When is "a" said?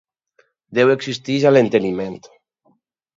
1.45-1.51